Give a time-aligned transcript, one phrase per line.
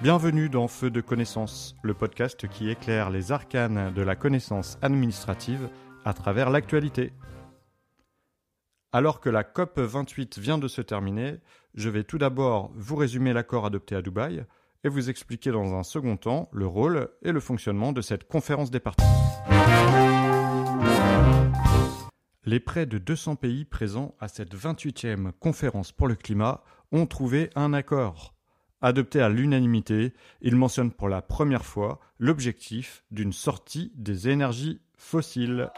[0.00, 5.68] Bienvenue dans Feu de connaissance, le podcast qui éclaire les arcanes de la connaissance administrative
[6.04, 7.12] à travers l'actualité.
[8.92, 11.40] Alors que la COP 28 vient de se terminer,
[11.74, 14.44] je vais tout d'abord vous résumer l'accord adopté à Dubaï
[14.84, 18.70] et vous expliquer dans un second temps le rôle et le fonctionnement de cette conférence
[18.70, 19.04] des parties.
[22.44, 26.62] Les près de 200 pays présents à cette 28e conférence pour le climat
[26.92, 28.37] ont trouvé un accord.
[28.80, 35.68] Adopté à l'unanimité, il mentionne pour la première fois l'objectif d'une sortie des énergies fossiles.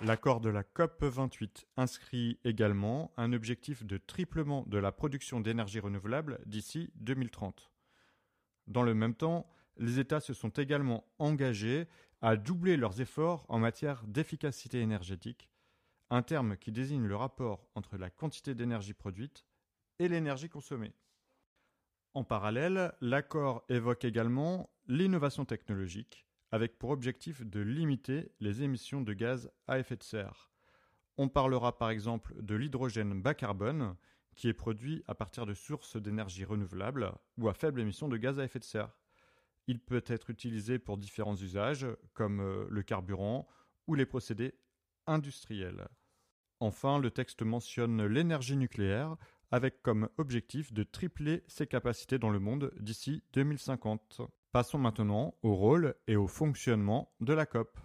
[0.00, 5.80] L'accord de la COP 28 inscrit également un objectif de triplement de la production d'énergie
[5.80, 7.70] renouvelable d'ici 2030.
[8.66, 11.88] Dans le même temps, les États se sont également engagés
[12.22, 15.50] à doubler leurs efforts en matière d'efficacité énergétique,
[16.08, 19.44] un terme qui désigne le rapport entre la quantité d'énergie produite
[20.02, 20.92] et l'énergie consommée.
[22.14, 29.12] En parallèle, l'accord évoque également l'innovation technologique, avec pour objectif de limiter les émissions de
[29.12, 30.50] gaz à effet de serre.
[31.16, 33.96] On parlera par exemple de l'hydrogène bas carbone,
[34.34, 38.40] qui est produit à partir de sources d'énergie renouvelables ou à faible émission de gaz
[38.40, 38.98] à effet de serre.
[39.68, 43.46] Il peut être utilisé pour différents usages, comme euh, le carburant
[43.86, 44.54] ou les procédés
[45.06, 45.86] industriels.
[46.60, 49.16] Enfin, le texte mentionne l'énergie nucléaire,
[49.52, 54.22] avec comme objectif de tripler ses capacités dans le monde d'ici 2050.
[54.50, 57.78] Passons maintenant au rôle et au fonctionnement de la COP.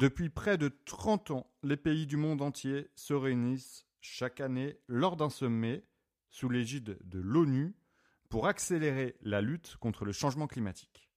[0.00, 5.16] Depuis près de 30 ans, les pays du monde entier se réunissent chaque année lors
[5.16, 5.84] d'un sommet
[6.30, 7.74] sous l'égide de l'ONU
[8.28, 11.10] pour accélérer la lutte contre le changement climatique.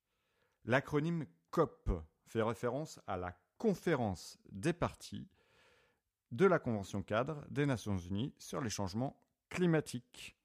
[0.65, 1.91] L'acronyme COP
[2.25, 5.29] fait référence à la conférence des parties
[6.31, 10.37] de la Convention cadre des Nations Unies sur les changements climatiques.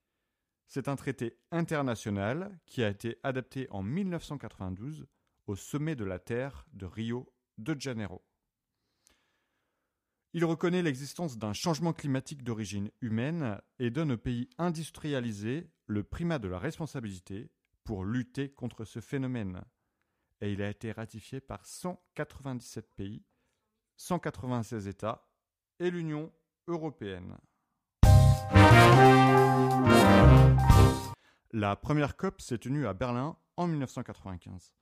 [0.67, 5.07] C'est un traité international qui a été adapté en 1992
[5.47, 8.23] au sommet de la Terre de Rio de Janeiro.
[10.33, 16.39] Il reconnaît l'existence d'un changement climatique d'origine humaine et donne aux pays industrialisés le primat
[16.39, 17.51] de la responsabilité
[17.83, 19.65] pour lutter contre ce phénomène.
[20.41, 23.25] Et il a été ratifié par 197 pays,
[23.97, 25.30] 196 États
[25.81, 26.31] et l'Union
[26.69, 27.37] européenne.
[31.53, 34.75] La première COP s'est tenue à Berlin en 1995.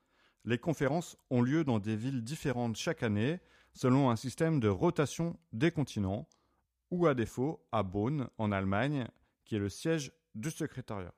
[0.44, 3.40] Les conférences ont lieu dans des villes différentes chaque année,
[3.72, 6.28] selon un système de rotation des continents,
[6.90, 9.06] ou à défaut à Bonn, en Allemagne,
[9.44, 11.14] qui est le siège du secrétariat.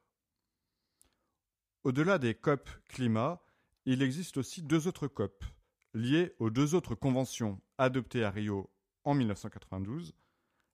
[1.84, 3.40] Au-delà des COP climat,
[3.86, 5.44] il existe aussi deux autres COP,
[5.94, 8.70] liées aux deux autres conventions adoptées à Rio
[9.04, 10.14] en 1992,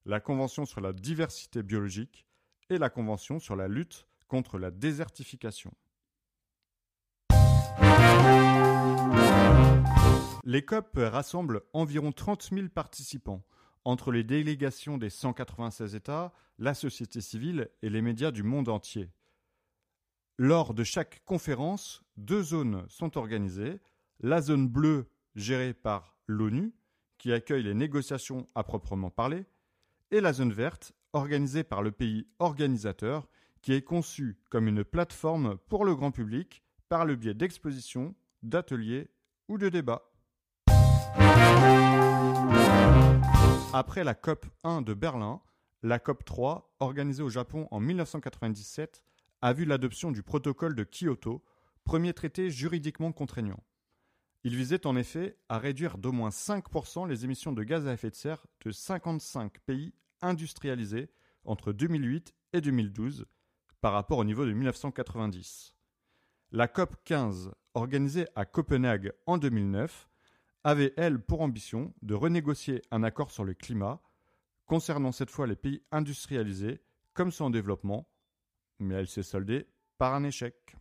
[0.05, 2.25] la Convention sur la diversité biologique
[2.69, 5.73] et la Convention sur la lutte contre la désertification.
[10.43, 13.43] Les COP rassemblent environ 30 000 participants,
[13.83, 19.09] entre les délégations des 196 États, la société civile et les médias du monde entier.
[20.37, 23.79] Lors de chaque conférence, deux zones sont organisées,
[24.19, 26.73] la zone bleue gérée par l'ONU
[27.17, 29.45] qui accueille les négociations à proprement parler,
[30.11, 33.27] et la zone verte, organisée par le pays organisateur,
[33.61, 39.09] qui est conçue comme une plateforme pour le grand public par le biais d'expositions, d'ateliers
[39.49, 40.09] ou de débats.
[43.73, 45.41] Après la COP 1 de Berlin,
[45.83, 49.03] la COP 3, organisée au Japon en 1997,
[49.41, 51.43] a vu l'adoption du protocole de Kyoto,
[51.83, 53.63] premier traité juridiquement contraignant.
[54.43, 58.09] Il visait en effet à réduire d'au moins 5% les émissions de gaz à effet
[58.09, 61.09] de serre de 55 pays industrialisés
[61.43, 63.25] entre 2008 et 2012
[63.81, 65.75] par rapport au niveau de 1990.
[66.51, 70.07] La COP 15, organisée à Copenhague en 2009,
[70.63, 74.01] avait, elle, pour ambition de renégocier un accord sur le climat,
[74.65, 76.81] concernant cette fois les pays industrialisés
[77.13, 78.09] comme ceux en développement,
[78.79, 79.67] mais elle s'est soldée
[79.97, 80.75] par un échec.